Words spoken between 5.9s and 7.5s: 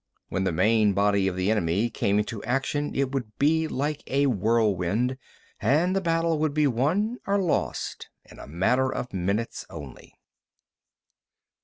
the battle would be won or